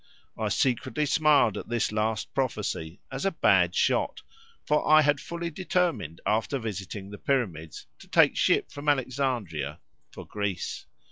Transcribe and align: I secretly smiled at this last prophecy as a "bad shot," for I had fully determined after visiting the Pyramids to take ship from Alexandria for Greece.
I 0.35 0.49
secretly 0.49 1.05
smiled 1.05 1.59
at 1.59 1.69
this 1.69 1.91
last 1.91 2.33
prophecy 2.33 3.01
as 3.11 3.23
a 3.23 3.29
"bad 3.29 3.75
shot," 3.75 4.23
for 4.65 4.87
I 4.89 5.03
had 5.03 5.19
fully 5.19 5.51
determined 5.51 6.21
after 6.25 6.57
visiting 6.57 7.11
the 7.11 7.19
Pyramids 7.19 7.85
to 7.99 8.07
take 8.07 8.35
ship 8.35 8.71
from 8.71 8.89
Alexandria 8.89 9.79
for 10.11 10.25
Greece. 10.25 10.87